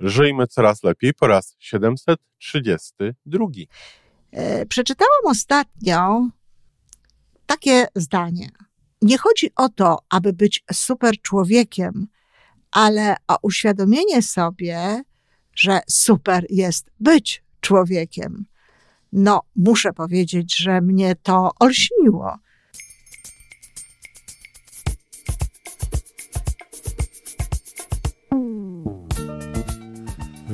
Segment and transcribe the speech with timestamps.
[0.00, 3.46] Żyjmy coraz lepiej po raz 732.
[4.32, 6.28] E, Przeczytałam ostatnio
[7.46, 8.48] takie zdanie.
[9.02, 12.06] Nie chodzi o to, aby być super człowiekiem,
[12.70, 15.02] ale o uświadomienie sobie,
[15.54, 18.44] że super jest być człowiekiem.
[19.12, 22.38] No, muszę powiedzieć, że mnie to olśniło.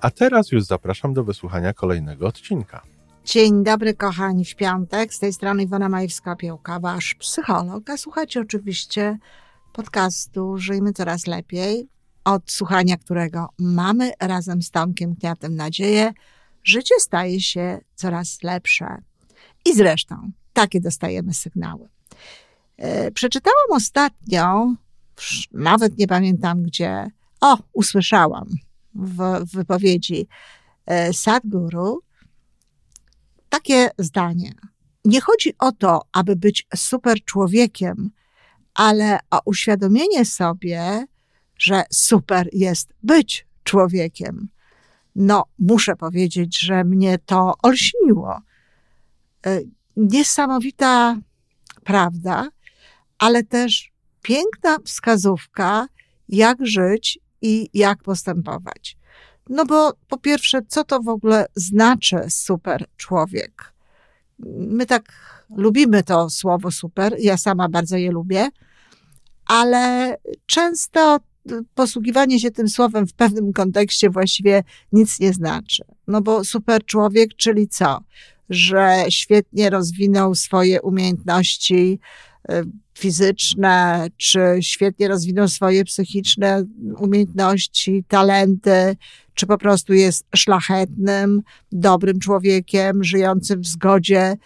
[0.00, 2.82] A teraz już zapraszam do wysłuchania kolejnego odcinka.
[3.24, 5.14] Dzień dobry, kochani, w piątek.
[5.14, 7.90] Z tej strony Iwona Majewska-Piełka, wasz psycholog.
[7.90, 9.18] A słuchacie oczywiście
[9.72, 11.88] podcastu Żyjmy Coraz Lepiej,
[12.24, 16.12] od słuchania którego mamy razem z Tomkiem Kniatem nadzieję,
[16.64, 19.02] życie staje się coraz lepsze.
[19.64, 21.88] I zresztą takie dostajemy sygnały.
[22.76, 24.74] E, Przeczytałam ostatnio,
[25.52, 28.48] nawet nie pamiętam gdzie, o, usłyszałam
[28.94, 30.28] w, wypowiedzi
[30.86, 32.02] e, Sadhguru
[33.48, 34.52] takie zdanie.
[35.04, 38.10] Nie chodzi o to, aby być super człowiekiem,
[38.74, 41.06] ale o uświadomienie sobie,
[41.58, 44.48] że super jest być człowiekiem.
[45.16, 48.40] No, muszę powiedzieć, że mnie to olśniło.
[49.46, 49.60] E,
[49.96, 51.16] Niesamowita
[51.84, 52.48] prawda,
[53.18, 53.92] ale też
[54.22, 55.86] piękna wskazówka,
[56.28, 58.96] jak żyć i jak postępować.
[59.48, 63.72] No bo po pierwsze, co to w ogóle znaczy super człowiek?
[64.58, 65.12] My tak
[65.56, 68.48] lubimy to słowo super, ja sama bardzo je lubię,
[69.46, 71.18] ale często
[71.74, 74.62] posługiwanie się tym słowem w pewnym kontekście właściwie
[74.92, 75.84] nic nie znaczy.
[76.06, 78.00] No bo super człowiek, czyli co?
[78.50, 82.00] Że świetnie rozwinął swoje umiejętności
[82.98, 86.64] fizyczne, czy świetnie rozwinął swoje psychiczne
[86.98, 88.96] umiejętności, talenty,
[89.34, 91.42] czy po prostu jest szlachetnym,
[91.72, 94.36] dobrym człowiekiem, żyjącym w zgodzie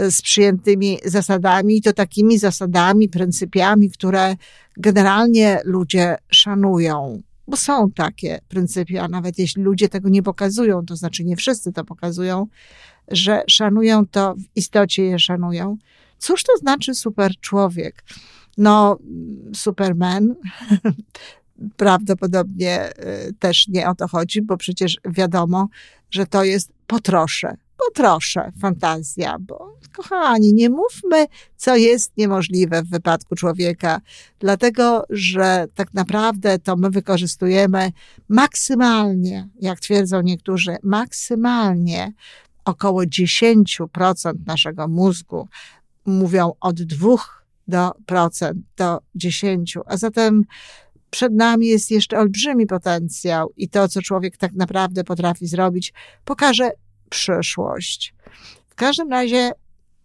[0.00, 4.36] y, z przyjętymi zasadami, i to takimi zasadami, pryncypiami, które
[4.76, 7.22] generalnie ludzie szanują.
[7.48, 11.84] Bo są takie pryncypia, nawet jeśli ludzie tego nie pokazują, to znaczy nie wszyscy to
[11.84, 12.46] pokazują,
[13.08, 15.76] że szanują to, w istocie je szanują.
[16.18, 18.04] Cóż to znaczy super człowiek?
[18.58, 18.98] No,
[19.54, 20.34] Superman
[21.76, 22.90] prawdopodobnie
[23.28, 25.68] y, też nie o to chodzi, bo przecież wiadomo,
[26.10, 27.56] że to jest potrosze.
[27.86, 31.26] Potrosze, fantazja, bo kochani, nie mówmy,
[31.56, 34.00] co jest niemożliwe w wypadku człowieka,
[34.38, 37.92] dlatego że tak naprawdę to my wykorzystujemy
[38.28, 42.12] maksymalnie, jak twierdzą niektórzy, maksymalnie
[42.64, 45.48] około 10% naszego mózgu
[46.06, 47.16] mówią od 2
[47.68, 50.44] do procent do 10, a zatem
[51.10, 55.92] przed nami jest jeszcze olbrzymi potencjał i to, co człowiek tak naprawdę potrafi zrobić,
[56.24, 56.70] pokaże
[57.10, 58.14] przyszłość.
[58.68, 59.50] W każdym razie,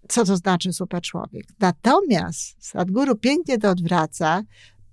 [0.10, 1.46] co to znaczy super człowiek?
[1.60, 4.44] Natomiast Sadhguru pięknie to odwraca,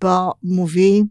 [0.00, 1.04] bo mówi,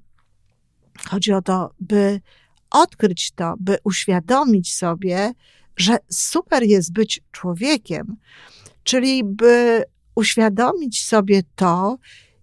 [1.09, 2.21] chodzi o to, by
[2.69, 5.33] odkryć to, by uświadomić sobie,
[5.77, 8.17] że super jest być człowiekiem,
[8.84, 9.84] czyli by
[10.16, 11.97] uświadomić sobie to,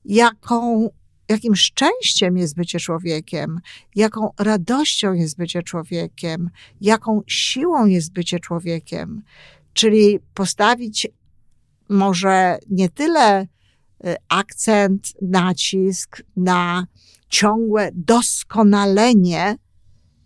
[0.04, 0.88] jaką,
[1.28, 3.60] jakim szczęściem jest bycie człowiekiem,
[3.94, 9.22] jaką radością jest bycie człowiekiem, jaką siłą jest bycie człowiekiem.
[9.72, 11.08] Czyli postawić
[11.88, 13.46] może nie tyle y,
[14.28, 16.86] akcent, nacisk na
[17.28, 19.56] ciągłe doskonalenie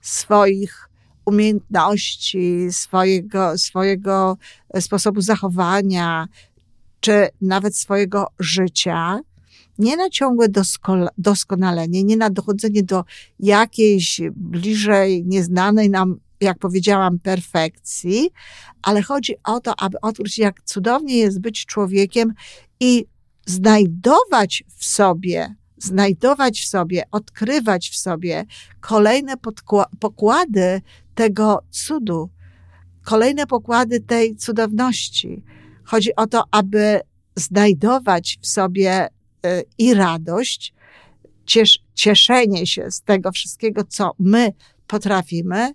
[0.01, 0.90] swoich
[1.31, 4.37] umiejętności, swojego, swojego
[4.81, 6.29] sposobu zachowania,
[7.01, 9.21] czy nawet swojego życia,
[9.79, 13.05] nie na ciągłe dosko- doskonalenie, nie na dochodzenie do
[13.39, 18.31] jakiejś bliżej nieznanej nam, jak powiedziałam, perfekcji,
[18.83, 22.35] ale chodzi o to, aby odkryć, jak cudownie jest być człowiekiem
[22.81, 23.07] i
[23.47, 28.45] znajdować w sobie, znajdować w sobie, odkrywać w sobie
[28.81, 29.35] kolejne
[30.01, 30.81] pokłady
[31.21, 32.31] tego cudu,
[33.05, 35.43] kolejne pokłady tej cudowności.
[35.85, 37.01] Chodzi o to, aby
[37.37, 40.75] znajdować w sobie y, i radość,
[41.47, 44.53] ciesz, cieszenie się z tego wszystkiego, co my
[44.87, 45.73] potrafimy,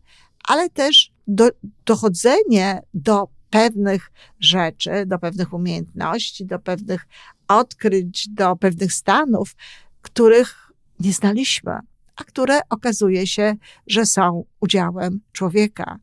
[0.48, 1.50] ale też do,
[1.86, 7.08] dochodzenie do pewnych rzeczy, do pewnych umiejętności, do pewnych
[7.48, 9.56] odkryć, do pewnych stanów,
[10.02, 11.80] których nie znaliśmy,
[12.16, 13.56] a które okazuje się,
[13.88, 16.00] że są udziałem człowieka.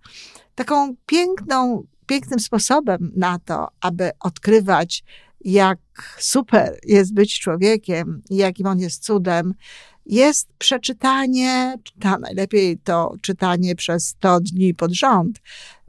[0.54, 5.04] Taką piękną, pięknym sposobem na to, aby odkrywać,
[5.40, 5.78] jak
[6.18, 9.54] super jest być człowiekiem i jakim on jest cudem,
[10.06, 11.74] jest przeczytanie,
[12.04, 15.40] a najlepiej to czytanie przez 100 dni pod rząd,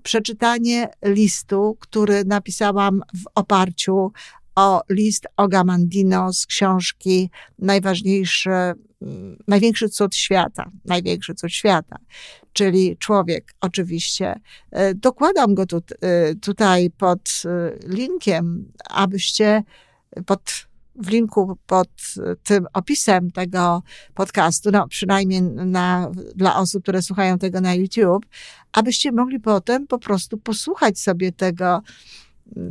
[0.03, 4.11] przeczytanie listu, który napisałam w oparciu
[4.55, 7.29] o list Ogamandino z książki
[7.59, 8.49] Najważniejszy,
[9.47, 11.97] Największy cud świata, Największy cud świata,
[12.53, 14.39] czyli człowiek oczywiście.
[14.71, 19.63] E, dokładam go tu, e, tutaj pod e, linkiem, abyście
[20.25, 21.89] pod w linku pod
[22.43, 23.83] tym opisem tego
[24.13, 28.25] podcastu, no przynajmniej na, dla osób, które słuchają tego na YouTube,
[28.71, 31.81] abyście mogli potem po prostu posłuchać sobie tego,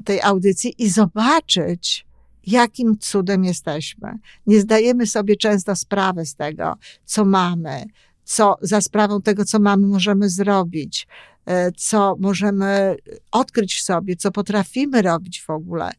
[0.05, 2.07] tej audycji i zobaczyć,
[2.47, 4.19] jakim cudem jesteśmy.
[4.47, 6.75] Nie zdajemy sobie często sprawy z tego,
[7.05, 7.85] co mamy,
[8.25, 11.07] co za sprawą tego, co mamy, możemy zrobić,
[11.47, 12.97] e, co możemy
[13.33, 15.91] odkryć w sobie, co potrafimy robić w ogóle.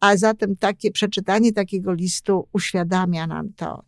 [0.00, 3.84] A zatem takie przeczytanie takiego listu uświadamia nam to.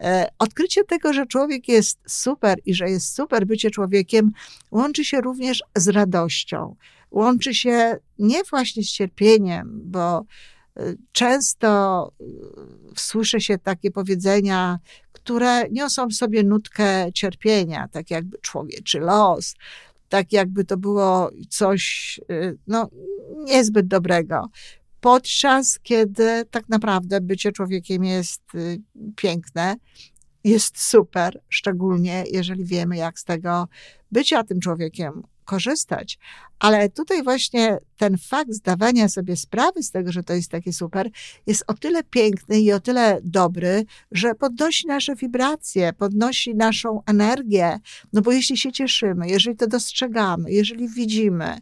[0.00, 4.32] E, odkrycie tego, że człowiek jest super i że jest super bycie człowiekiem,
[4.70, 6.76] łączy się również z radością.
[7.10, 10.24] Łączy się nie właśnie z cierpieniem, bo
[11.12, 12.12] często
[12.96, 14.78] słyszy się takie powiedzenia,
[15.12, 19.54] które niosą w sobie nutkę cierpienia, tak jakby człowieczy los,
[20.08, 22.88] tak jakby to było coś y, no,
[23.36, 24.48] niezbyt dobrego.
[25.00, 28.80] Podczas kiedy tak naprawdę bycie człowiekiem jest y,
[29.16, 29.76] piękne,
[30.44, 33.68] jest super, szczególnie jeżeli wiemy, jak z tego
[34.12, 36.18] bycia tym człowiekiem korzystać.
[36.58, 41.10] Ale tutaj właśnie ten fakt zdawania sobie sprawy z tego, że to jest takie super,
[41.46, 47.80] jest o tyle piękny i o tyle dobry, że podnosi nasze wibracje, podnosi naszą energię.
[48.12, 51.58] No bo jeśli się cieszymy, jeżeli to dostrzegamy, jeżeli widzimy,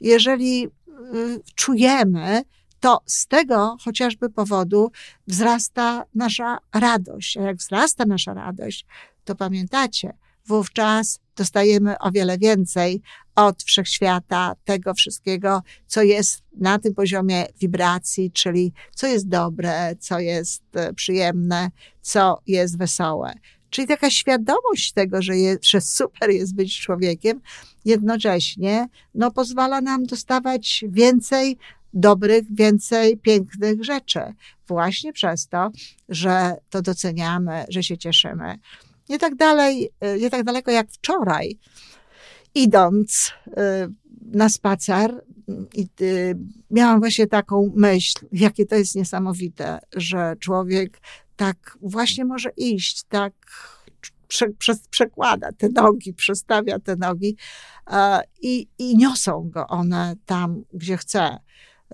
[0.00, 2.42] jeżeli y, czujemy,
[2.80, 4.90] to z tego chociażby powodu
[5.26, 7.36] wzrasta nasza radość.
[7.36, 8.86] A jak wzrasta nasza radość,
[9.24, 10.12] to pamiętacie,
[10.46, 13.02] wówczas dostajemy o wiele więcej
[13.36, 20.18] od wszechświata, tego wszystkiego, co jest na tym poziomie wibracji, czyli co jest dobre, co
[20.18, 21.70] jest e, przyjemne,
[22.02, 23.34] co jest wesołe.
[23.70, 25.32] Czyli taka świadomość tego, że,
[25.62, 27.40] że super jest być człowiekiem,
[27.84, 31.58] jednocześnie no, pozwala nam dostawać więcej
[31.94, 34.20] dobrych, więcej pięknych rzeczy.
[34.68, 35.70] Właśnie przez to,
[36.08, 38.58] że to doceniamy, że się cieszymy.
[39.12, 41.58] Nie tak dalej, e, nie tak daleko jak wczoraj,
[42.54, 43.88] idąc e,
[44.20, 45.24] na spacer,
[46.70, 51.00] miałam właśnie taką myśl, jakie to jest niesamowite, że człowiek
[51.36, 53.32] tak właśnie może iść, tak
[54.28, 57.36] prze, prze, przekłada te nogi, przestawia te nogi
[58.42, 61.38] i, i niosą go one tam, gdzie chce.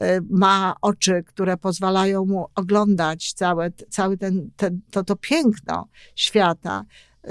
[0.00, 6.84] E, ma oczy, które pozwalają mu oglądać całe, cały ten, ten, to, to piękno świata.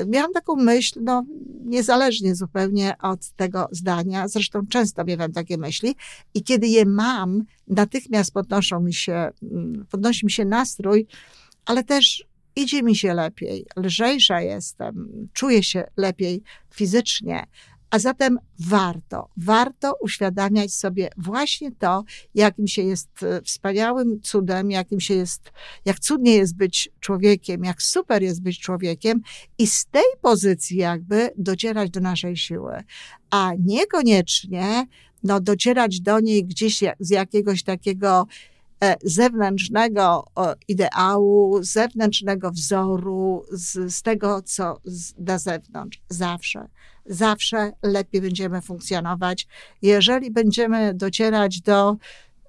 [0.07, 1.23] Miałam taką myśl, no,
[1.65, 5.95] niezależnie zupełnie od tego zdania, zresztą często miewam takie myśli,
[6.33, 11.07] i kiedy je mam, natychmiast podnoszą mi się, mm, podnosi mi się nastrój,
[11.65, 12.25] ale też
[12.55, 17.43] idzie mi się lepiej, lżejsza jestem, czuję się lepiej fizycznie.
[17.89, 22.03] A zatem warto, warto uświadamiać sobie właśnie to,
[22.35, 25.51] jakim się jest e, wspaniałym cudem, jakim się jest,
[25.85, 29.21] jak cudnie jest być człowiekiem, jak super jest być człowiekiem
[29.57, 32.83] i z tej pozycji jakby docierać do naszej siły,
[33.29, 34.87] a niekoniecznie
[35.23, 38.27] no, docierać do niej gdzieś z jakiegoś takiego
[39.03, 40.25] zewnętrznego
[40.67, 44.81] ideału, zewnętrznego wzoru, z, z tego, co
[45.17, 46.01] na zewnątrz.
[46.09, 46.67] Zawsze
[47.09, 49.47] zawsze lepiej będziemy funkcjonować,
[49.81, 51.97] jeżeli będziemy docierać do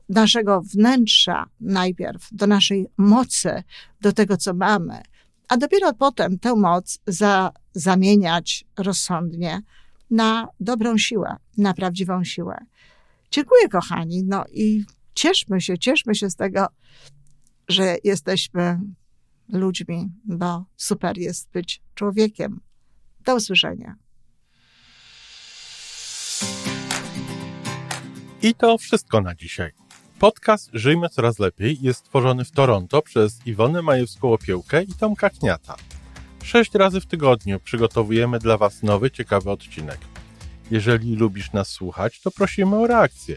[0.09, 3.63] naszego wnętrza najpierw, do naszej mocy,
[4.01, 5.03] do tego, co mamy,
[5.49, 9.61] a dopiero potem tę moc za, zamieniać rozsądnie
[10.11, 12.59] na dobrą siłę, na prawdziwą siłę.
[13.31, 14.25] Dziękuję, kochani.
[14.25, 14.85] No i
[15.19, 16.67] cieszmy się, cieszmy się z tego,
[17.69, 18.81] że jesteśmy
[19.49, 22.61] ludźmi, bo super jest być człowiekiem.
[23.25, 23.97] Do usłyszenia.
[28.43, 29.73] I to wszystko na dzisiaj.
[30.19, 35.77] Podcast Żyjmy Coraz Lepiej jest stworzony w Toronto przez Iwonę Majewską-Opiełkę i Tomka Kniata.
[36.43, 39.99] Sześć razy w tygodniu przygotowujemy dla Was nowy, ciekawy odcinek.
[40.71, 43.37] Jeżeli lubisz nas słuchać, to prosimy o reakcję.